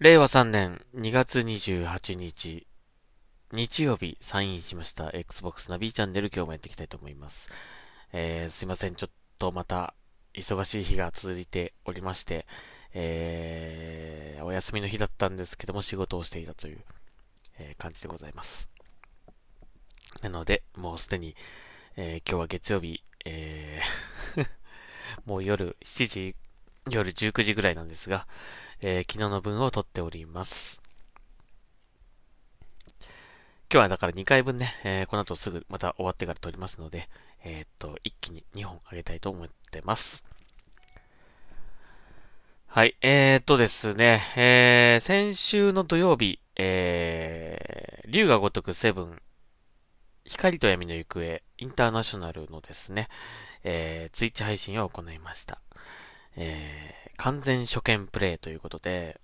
[0.00, 2.68] 令和3年2月28日、
[3.50, 7.50] 日曜日サインしました Xbox ナビチャンネル今日もやっていきたいと思います。
[8.12, 9.94] えー、すいません、ちょっとまた
[10.34, 12.46] 忙しい日が続いておりまして、
[12.94, 16.78] えー、お休みの日だったんですけども仕事をしていたという、
[17.58, 18.70] えー、感じでございます。
[20.22, 21.34] なので、もうすでに、
[21.96, 24.46] えー、今日は月曜日、えー
[25.26, 26.36] もう夜7時、
[26.90, 28.26] 夜19時ぐらいなんですが、
[28.80, 30.82] えー、昨日の分を撮っております。
[33.70, 37.08] 今日はだから2回分ね、えー、この後すぐまた終わってから撮りますので、
[37.44, 40.26] えー、っと、一気に2本あげたいと思ってます。
[42.66, 49.18] はい、えー、っとですね、えー、先週の土曜日、えー、竜が如くセブン、
[50.24, 53.08] 光と闇の行方、インターナショナルのですね、
[53.64, 55.60] えー、ツイッチ配信を行いました。
[56.40, 59.20] えー、完全初見プレイということで、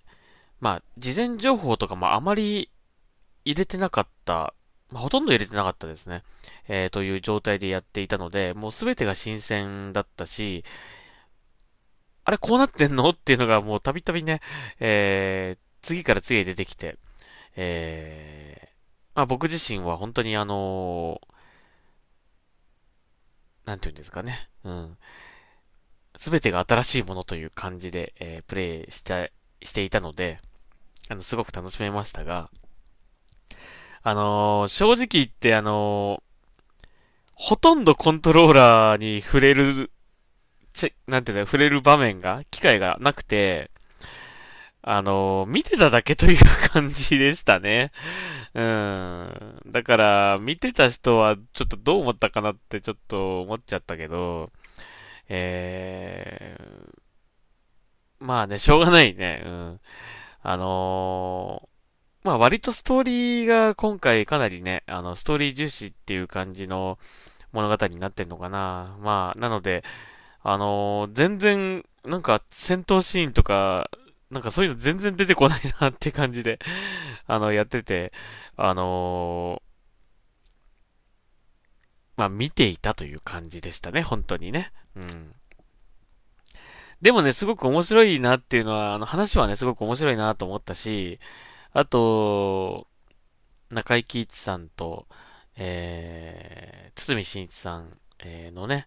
[0.60, 2.70] まあ、事前情報とかもあまり
[3.44, 4.52] 入れてなかった、
[4.90, 6.22] まあ、ほとんど入れてなかったですね。
[6.68, 10.64] えー、という状態でやっていたので、もうすべてが新鮮だったし、
[12.24, 13.10] あれこうなってんの？
[13.10, 14.40] っていうのがもうたびたびね、
[14.80, 16.96] えー、次から次へ出てきて、
[17.54, 18.68] えー、
[19.14, 24.48] まあ僕自身は本当にあのー、なんて言うんですかね。
[24.64, 24.96] うん。
[26.16, 29.28] すべてが新しいものという感じで、えー、プレイした、
[29.62, 30.40] していたので、
[31.08, 32.50] あの、すごく楽しめましたが、
[34.02, 39.90] あのー、正直言ってあのー、ほとんどコントローラーに触れる、
[40.72, 43.70] ち、なんていうの、触れる場面が、機会がなくて、
[44.82, 46.38] あのー、見てただけという
[46.70, 47.90] 感じでしたね。
[48.52, 49.60] うん。
[49.66, 54.52] だから、見てた人はちょっとどう思ったかなってちょっと思っちゃったけど、
[55.28, 59.42] えー、まあね、しょうがないね。
[59.44, 59.80] うん。
[60.42, 66.98] あのー、まあ割とストーリーが今回かなりね、あの、ストーリー重視っていう感じの
[67.52, 68.96] 物語になってんのかな。
[69.00, 69.84] まあ、なので、
[70.42, 73.90] あのー、全然、なんか戦闘シーンとか、
[74.30, 76.58] なんかそういうの全然出てこないなって感じで
[77.26, 78.12] あの、やってて、
[78.56, 79.62] あの
[82.16, 84.72] まあ見ていたという感じでしたね、本当にね。
[84.96, 85.34] うん。
[87.00, 91.18] でもね、すごく面白いなっていうのは、あの話はね、すごく面白いなと思ったし、
[91.72, 92.86] あと、
[93.70, 95.06] 中井貴一さんと、
[95.56, 98.86] えー、堤真一さん、え、のね、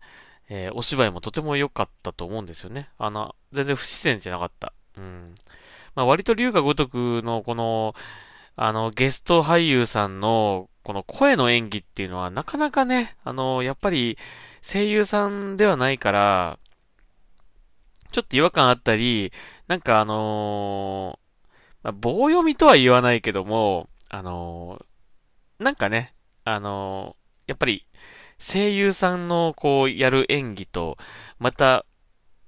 [0.50, 2.90] えー、お芝居もとても良かったと思うんですよね。
[2.98, 4.74] あの、全然不自然じゃなかった。
[4.98, 5.36] うん。
[5.96, 7.94] まあ、割と龍が如くのこの、
[8.58, 14.18] あの、ゲスト俳優さんの、この声の演技っていうのはなかなかね、あの、やっぱり
[14.64, 16.60] 声優さんではないから、
[18.12, 19.32] ちょっと違和感あったり、
[19.68, 27.86] なんかあのー、まあ、棒読みとは言わないけども、あのー、なんかね、あのー、やっぱり
[28.40, 30.98] 声優さんのこうやる演技と、
[31.38, 31.86] また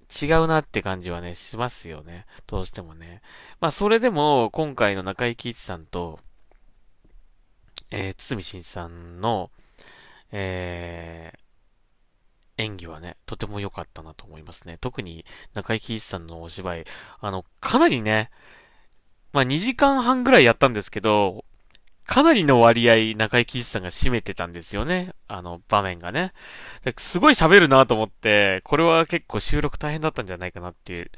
[0.10, 2.26] 違うなって感じはね、しますよね。
[2.48, 3.22] どうしてもね。
[3.60, 6.20] まあ、それでも、今回の中井貴一さんと、
[7.92, 9.52] えー、堤真一さんの、
[10.32, 14.78] えー、演技はね、とても良かったなと思いますね。
[14.82, 16.86] 特に中井貴一さんのお芝居、
[17.20, 18.32] あの、かなりね、
[19.32, 21.46] まあ、2時間半ぐらいやったんですけど、
[22.10, 25.14] かなりの割合、中井貴一さんが占めてたんですよね。
[25.28, 26.32] あの、場面がね。
[26.98, 31.12] すごい喋るなと思って、これは結構収録大変だったんじゃないかなっていう、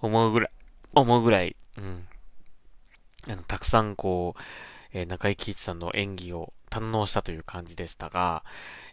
[0.00, 0.50] 思うぐらい、
[0.94, 2.08] 思うぐらい、うん。
[3.30, 4.42] あの、たくさんこう、
[4.94, 8.42] えー、中井貴一さんの演技を堪能したという感じでしたが、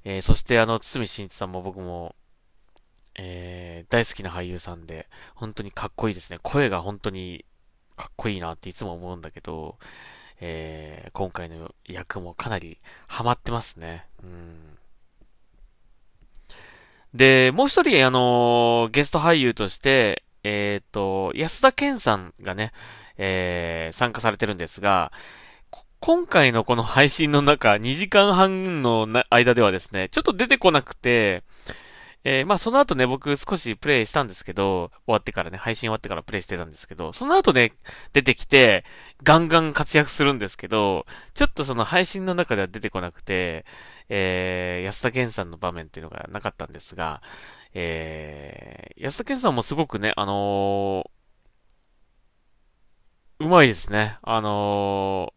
[0.03, 2.17] えー、そしてあの、堤真一さんも僕も、
[3.17, 6.40] えー、大好きな俳優さんで、本当にかっこいいですね。
[6.43, 7.46] 声が本当に
[7.96, 9.78] かっこいいなっていつも思うんだけど、
[10.41, 12.78] えー、今回の役もかなり
[13.08, 14.05] ハマってますね。
[14.23, 14.78] うん。
[17.14, 22.72] で、もう一人、あのー、ゲスト俳優として、えっ、ー、と、安田健さんがね、
[23.17, 25.11] えー、参加されてるんですが、
[25.99, 31.43] 今回のこの配信の中、2時間半の間ではですね、ちょっと出てこなくて、
[32.27, 37.73] えー、まあその後ね、僕少しプレイしたんですけど、終わってからね、配信終わってからプレイしてたんですけど、その後ね、
[38.13, 38.83] 出てきて、
[39.23, 41.05] ガンガン活躍するんですけど、
[41.35, 43.63] ちょっとその配信の中では出てこなくて、
[44.09, 47.22] えー、安田健さんの場面っていうのがなかったんですが、
[47.75, 54.17] えー、安田健さんもすごくね、あのー、うまいですね。
[54.23, 55.31] あの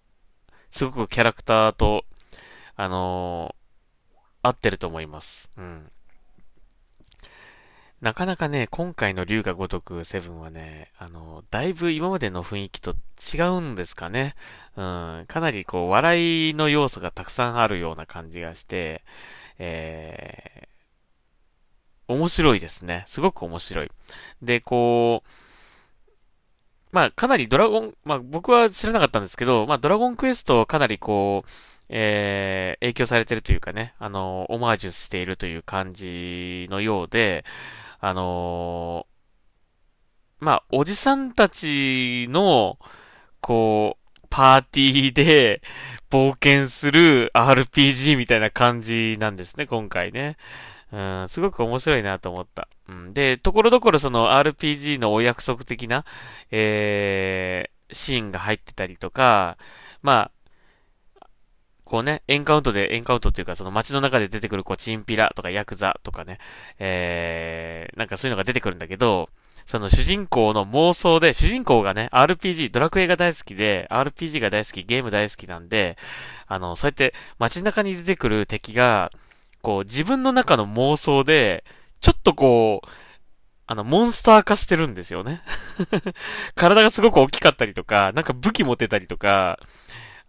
[0.48, 2.06] ー、すごくキャラクターと、
[2.76, 5.50] あのー、合ってると思います。
[5.58, 5.92] うん。
[8.00, 12.94] なかなかね、今回の龍が如く7はね、あの、だいぶ今までの雰囲気と
[13.34, 14.34] 違うんですかね。
[14.76, 19.02] うん、かなりこう、笑いの要素がたくさんあるような感じがして、
[19.58, 23.02] えー、面白いですね。
[23.08, 23.90] すごく面白い。
[24.42, 25.47] で、こう、
[26.92, 31.48] まあ、かなりドラゴン、まあ僕は知らなかったんですけど、まあドラゴンクエストかなりこう、
[31.90, 37.44] えー、影響されてるというかね、あの、オマージュしているという感じのようで、
[38.00, 42.78] あのー、まあ、おじさんたちの、
[43.40, 45.62] こう、パーティーで
[46.10, 50.36] 冒険する RPG みたいな感じなんですね、今回ね。
[50.92, 52.68] うん、すごく面白いなと思った。
[52.88, 56.04] うん、で、ところどころその RPG のお約束的な、
[56.50, 59.58] えー、シーンが入ってたりとか、
[60.02, 60.30] まあ、
[61.84, 66.38] こうね、エンカウントで、エンカウントっていうか、その街の中で出てくる、こう、チンピラとかヤクザとかね、
[66.78, 69.30] えー、なんかそういうのが出てくるんだけど、
[69.64, 75.96] その主人公の妄想で、主人公がね、RPG、ドラクエが大好きで、RPG が大好き、ゲーム大好きなんで、
[76.46, 79.10] あの、そうやって街中に出てくる敵が、
[79.62, 81.64] こう、自分の中の妄想で、
[82.00, 82.88] ちょっとこう、
[83.66, 85.42] あの、モンスター化してるんですよね
[86.56, 89.58] 体がすごく大きかったりとか、なんか武器持てたりとか、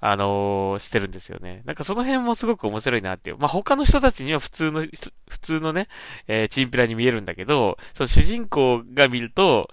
[0.02, 1.62] あのー、してるんですよね。
[1.66, 3.38] なんかその辺もすごく面白いなっていう。
[3.38, 5.88] まあ、他の人たちには普通の、普通のね、
[6.28, 9.70] えー、チンピラに見えるんだけど、その主人公が見ると、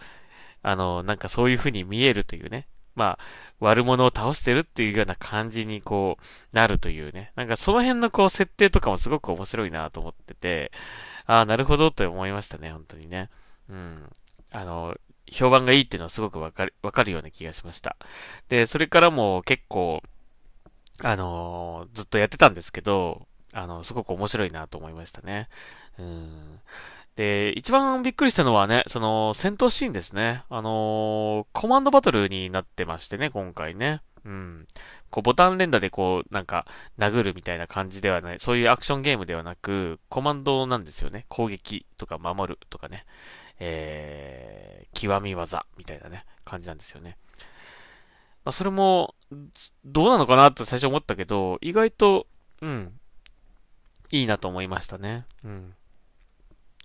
[0.63, 2.67] あのー、なんかそういう風に見えるというね。
[2.97, 3.25] まあ、
[3.61, 7.33] 悪者を倒してるっていうような感じにこう、なるというね。
[7.37, 10.73] なんかその辺のこう、設定とかもすごく面白いなと思ってて、
[11.27, 13.31] ああ、なるほどと思いましたね、本当にね。
[13.69, 14.11] うん。
[14.51, 14.97] あの、
[15.31, 17.97] 評判がいいっていうのはすごくわかる、わかるような気がしました。
[18.49, 20.03] で、それからも結構、
[21.03, 25.49] あの、ずっとやってたんですけど、あの、すごく面白いなと思いましたね。
[25.99, 26.61] うん。
[27.17, 30.45] で、一番びっくりしたのはね、その、戦闘シーンですね。
[30.51, 34.03] あのー、コマンドバトルになってましてね、今回ね。
[34.27, 34.67] うん。
[35.11, 36.67] こう、ボタン連打でこう、なんか、
[36.99, 41.25] 殴るみたいな感じではない、そういうアクションゲームではなく、コマンドなんですよね。
[41.29, 43.07] 攻撃とか守るとかね。
[43.59, 47.17] えー、極み技みたいなね、感じなんですよね。
[48.45, 49.15] まあ、それも、
[49.87, 52.27] どうなのかなって最初思ったけど、意外と、
[52.61, 52.89] うん、
[54.11, 55.25] いいなと思いましたね。
[55.45, 55.75] うん。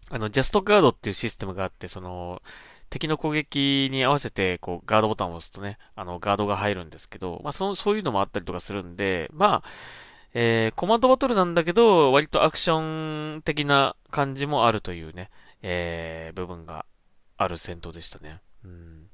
[0.10, 2.42] あの、ジャストガードっていうシステムがあって、その、
[2.90, 9.70] 敵の攻撃に合わせて、こう、ガードボタンを押すとね、あの、ガードが入るんですけど、まあ、そそういうのもあったりとかするんで、まあ、
[10.34, 15.30] えー、コマンドバトルなんだけど、割とアクション的な感じもあるというね、
[15.62, 16.86] えー、部分が
[17.38, 18.40] ある戦闘でしたね。
[18.64, 19.08] うん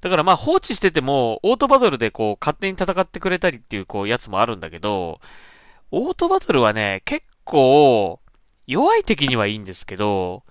[0.00, 5.18] だからまあ放置してても、オートバトルでこう勝手に戦ってくれたりっていうこうやつもあるんだけど、
[5.90, 8.20] オートバトルはね、結構、
[8.66, 10.44] 弱い敵にはいいんですけど、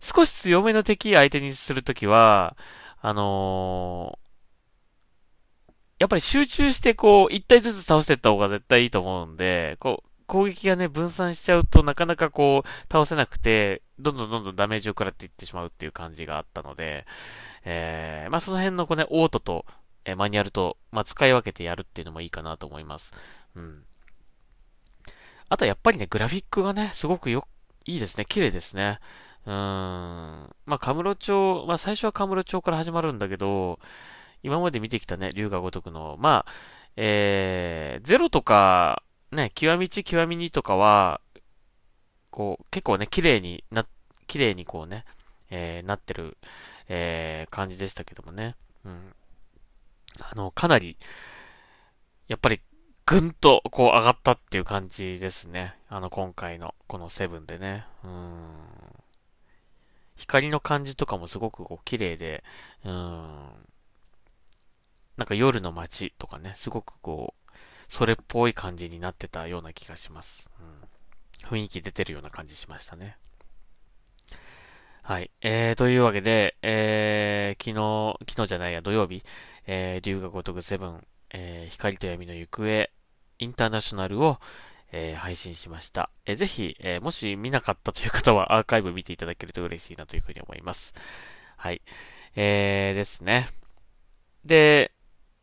[0.00, 2.56] 少し強めの敵相手にするときは、
[3.00, 17.04] あのー、やっぱり集中してこう、一体ずつ倒していった方が絶対いいと思うんで、こう、攻撃がね、分散しちゃうとなかなかこう、倒せなくて、どんどんどんどんダメージを食らっていってしまうっていう感じがあったので、
[17.64, 19.66] えー、まあその辺のこうね、オートと、
[20.06, 23.12] えー、マニュアルと、まあ使い分けてやるっていうのもいいかなと思います。
[23.54, 23.82] うん。
[25.50, 27.46] あとやっぱりね、グラフィックがね、すごくよ、
[27.84, 28.24] いいですね。
[28.24, 29.00] 綺麗ですね。
[29.46, 29.54] うーん。
[30.64, 33.80] まあ、カムロ町、まあ最初はカムロ町から始まるんだけど、
[34.44, 36.52] 今まで見てきたね、龍が如くの、まあ、
[36.96, 39.02] えー、ゼロとか、
[39.32, 41.20] ね、極み1、極み2とかは、
[42.30, 43.84] こう、結構ね、綺麗にな、
[44.28, 45.04] 綺麗にこうね、
[45.50, 46.38] えー、なってる、
[46.88, 48.54] えー、感じでしたけどもね。
[48.84, 49.12] うん。
[50.20, 50.96] あの、かなり、
[52.28, 52.60] やっぱり、
[53.10, 55.74] ぐんと、こう、上がったっていう感じですね。
[55.88, 57.84] あの、今回の、このセブンでね。
[58.04, 58.54] うん。
[60.14, 62.44] 光の感じとかもすごくこう、綺麗で、
[62.84, 62.92] うん。
[65.16, 67.52] なんか夜の街とかね、すごくこう、
[67.88, 70.52] それっぽい感じになってたような気がします。
[70.60, 70.62] う
[71.46, 73.16] ん、雰囲気出てるような感じしましたね。
[75.02, 75.32] はい。
[75.40, 79.24] えー、というわけで、えー、昨日、昨日じゃないや、土曜日、
[79.66, 82.88] えー、龍が如くセブン、えー、光と闇の行方、
[83.40, 84.38] インターナショナルを、
[84.92, 86.10] えー、配信しました。
[86.26, 90.94] えー、ぜひ、えー、もし見なかったという方はアーカイブ見ていただけると嬉しいなというふうに思います。
[91.56, 91.82] はい。
[92.36, 93.48] えー、ですね。
[94.44, 94.92] で、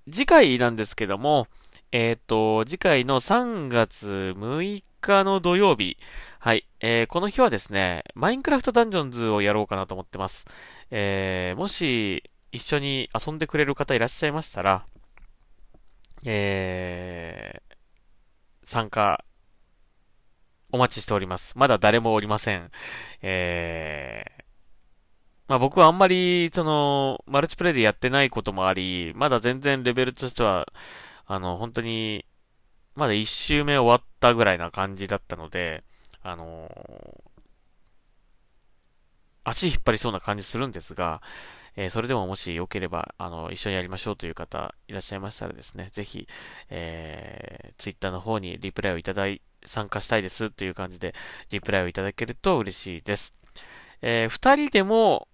[0.09, 1.47] 次回なんですけども、
[1.91, 5.97] えっ、ー、と、次回の3月6日の土曜日。
[6.39, 6.67] はい。
[6.79, 10.45] えー、この日はですね、マインクラフトダンジョンズをやろうかなと思ってます。
[10.91, 14.85] えー、もし、一緒に遊んでくれる方いらっしゃいましたら、
[16.25, 17.66] えー、
[18.67, 19.23] 参加
[20.73, 21.57] お待ちしております。
[21.57, 22.69] まだ誰もおりません。
[23.21, 24.43] えー、
[25.47, 30.67] まあ僕はあんまり、その、マルチプレイでやってないこともあり、まだ全然レベルとしては、
[31.25, 32.25] あの、本当に、
[32.95, 35.83] まだ一周目終わったぐらいな感じだったので、
[36.21, 36.69] あの
[39.45, 41.21] 足引っ張りそうな感じするんですが、
[41.77, 46.27] えー、それでももしよければ、あの、一緒にやりましょうという方いらっしゃいましたらですね、ぜひ、
[46.71, 47.36] えー、
[47.77, 51.13] ツイッターの方にリプライをいただい、参加したいですという感じで、
[51.51, 53.35] リプライをいただけると嬉しいです。
[54.01, 55.27] えー、二人でも、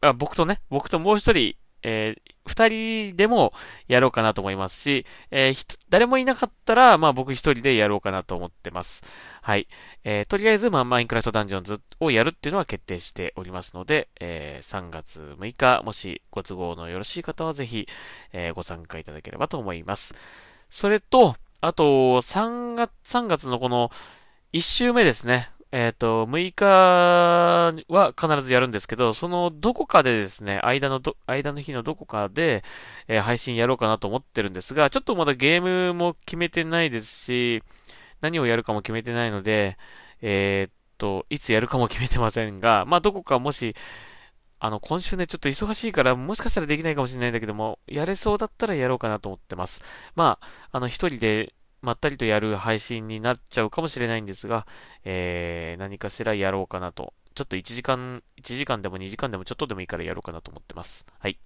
[0.00, 2.68] あ、僕とね、僕ともう一人、えー、二
[3.10, 3.52] 人でも
[3.86, 9.04] やろうかなと思いますし、えー、誰もいなかったら、まあ僕一人でやろうかなと思ってます。
[9.42, 9.68] はい。
[10.04, 17.86] えー、とりあえず、まあマインクラフトダンジョンズをやるっていうのは決定しておりますので、えー、3月6日、もしご都合のよろしい方はぜひ、
[18.32, 20.14] えー、ご参加いただければと思います。
[20.68, 23.90] それと、あと、3月、3月のこの
[24.52, 25.50] 1週目ですね。
[25.70, 26.66] えっ、ー、と、6日
[27.88, 32.64] は必ずやるんですけど、そのどこかでですね、間のど、間の日のどこかで、
[33.06, 37.62] えー、配信やろうかなと思ってるんですが、ちょっとまだゲームも決めてないですし、
[38.22, 39.76] 何をやるかも決めてないので、
[40.22, 43.74] えー、っと、いつやるかも決めてませんが、まあ、どこかもし、
[44.60, 49.82] あの、今週ね、ちょっと忙しいから、もしかしたらできないかもしれないんだけども、やれそうだったらやろうかなと思ってます。
[50.16, 54.66] まあ、あの、一人でまったりとやる配信になっちゃうかもしれないんですが、
[55.04, 57.14] えー、何かしらやろうかなと。
[57.34, 61.06] ちょっと1時間、1時間でも2時間でもちょっとでもいいからやろうかなと思ってます。
[61.20, 61.38] はい。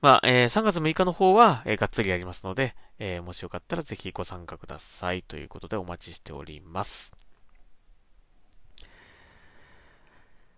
[0.00, 7.23] まあ、えー、3月6日の方は、えー、がっつりやりますので、えー、もしよかったらぜひご参加くださいということでお待ちしております。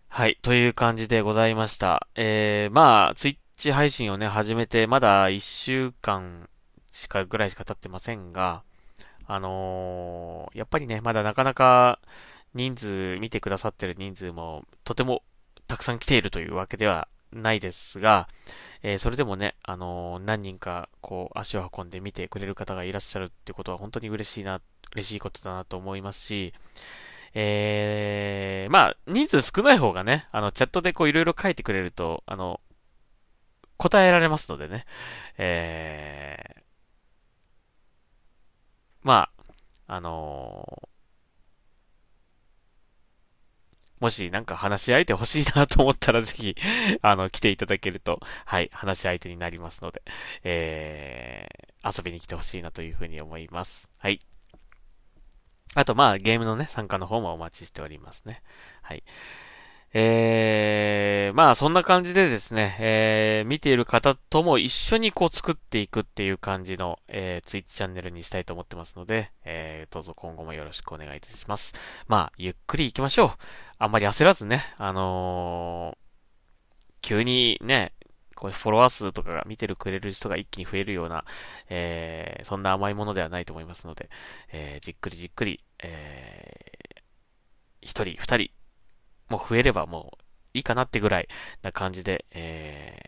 [0.09, 2.09] はい、という感じでございました。
[2.15, 6.49] えー、まあ、ツイッチ配信をね、始めてまだ1週間
[6.91, 8.63] しか、ぐらいしか経ってませんが、
[9.27, 12.01] あのー、やっぱりね、まだなかなか
[12.55, 15.23] 人数、見てくださってる人数もとても
[15.67, 18.29] たくさん来ているというわけではないですが、
[18.83, 24.63] えー、それでもね、あのー、何人かこう足を運んで見てくれる方がいらっしゃるってことは本当に嬉しいな、
[24.95, 26.55] 嬉しいことだなと思いますし、
[27.39, 32.61] えー、まあ、人数少ない方がね、あの、チャットでこういろいろ書いてくれると、あの、
[33.77, 34.87] 答えられますのでね、
[35.37, 36.65] え
[39.03, 39.29] ま
[39.87, 40.89] あ、あのー、
[44.01, 46.57] もしなんか話し相手欲しいなと思ったらぜひ、
[47.03, 50.01] あの、来ていただけると、はい、話し相手になりますので、
[50.43, 53.91] えー、遊びに来てほしいなというふうに思います。
[53.99, 54.21] はい。
[55.77, 58.43] あと、まあ、ゲームのね、参加の方もお待ちしておりますね。
[58.81, 59.05] はい。
[59.93, 71.75] えー、まあそんな感じでですね、えー、見ている方とも一緒にこう作っていくっていう感じの、えー、ツイッチチャンネルにしたいと思ってますので、えー、どうぞ今後もよろしくお願いいたします。
[72.09, 73.31] まあ、ゆっくり行きましょう。
[73.79, 75.97] あんまり焦らずね、あのー、
[77.01, 77.93] 急にね、
[78.37, 81.25] こうフォロワー数とかが見てるくれる人が一気に増えるような、
[81.71, 84.11] えー、そんな甘いものではないと思いますので、
[84.53, 87.01] えー、じっくりじっくり、えー、
[87.81, 88.51] 一人、二人、
[89.29, 91.29] もう増えればもういいかなってぐらい
[91.63, 92.99] な感じで、え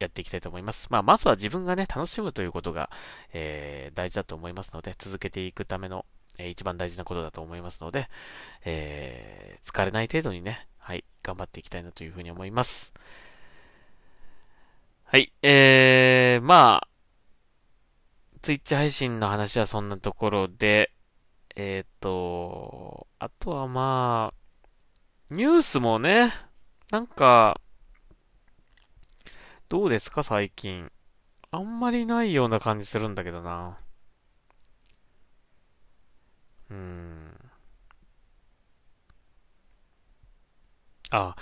[0.00, 0.88] ー、やっていきたいと思います。
[0.90, 2.90] まあ、まずは自分がね、楽しむということが、
[3.32, 6.06] えー、大事だと思いますので、続けていくための、
[6.38, 8.08] えー、一番大事なことだと思いますので、
[8.64, 12.94] えー、疲れない程度にね、はい、頑張っていきたいなというふうに思います。
[15.04, 16.88] はい、えー、まあ、
[18.40, 20.93] ツイッチ配信の話はそんなところで、
[21.56, 26.32] えっ、ー、と、あとはまあ、ニュースもね、
[26.90, 27.60] なんか、
[29.68, 30.90] どうですか最近。
[31.50, 33.76] あんまりないような感じするんだけどな。
[36.70, 37.34] うーん。
[41.10, 41.36] あ、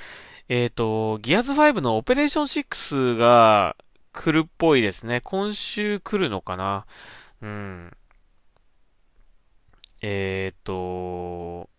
[0.49, 3.77] えっ、ー、と、ギアズ5のオペレーション6が
[4.13, 5.23] 来るっぽいですね。
[5.23, 6.85] 今週来るのかな
[7.41, 7.97] うん。
[10.03, 11.71] えっ、と、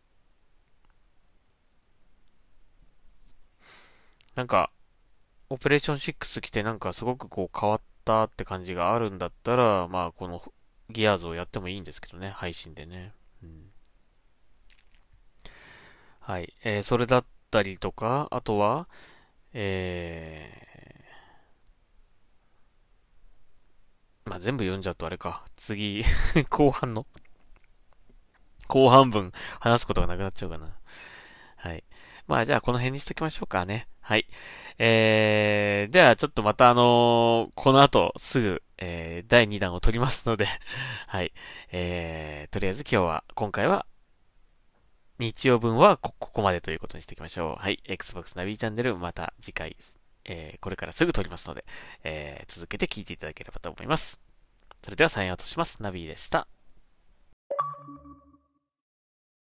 [4.35, 4.71] なんか、
[5.49, 10.41] オペレーション6来てなんかすごくこう変わったって感じがあるんだったら、まあこの
[10.89, 13.13] ギアーズをやってもいいんですけどね、配信でね。
[13.43, 13.71] うん、
[16.21, 16.53] はい。
[16.63, 18.87] えー、それだったりとか、あとは、
[19.53, 25.43] えー、まあ全部読んじゃうとあれか。
[25.55, 26.03] 次
[26.49, 27.05] 後半の
[28.73, 30.73] 後半分話すことがなくなっちゃうかな。
[31.57, 31.83] はい。
[32.25, 33.87] まあじゃあこの辺にしときましょうかね。
[34.01, 34.25] はい。
[34.79, 40.47] えー、ではちょっとまたあのー、この後すぐ、えー、第2弾を取りますので
[41.05, 41.31] はい。
[41.71, 43.85] えー、とりあえず今日は、今回は、
[45.19, 47.61] 日曜分はこ、ここまでということにしていきましょう。
[47.61, 47.79] はい。
[47.85, 49.77] Xbox ナビチャンネル、また次回、
[50.25, 51.63] えー、これからすぐ撮りますので、
[52.03, 54.19] えー、続けて聞いていただければと思います。
[54.81, 55.83] それではサインアウトします。
[55.83, 56.47] ナビでした。